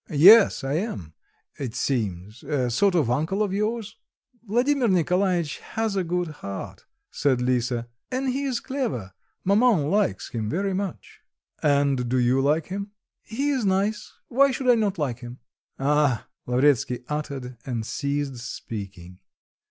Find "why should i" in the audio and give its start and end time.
14.27-14.73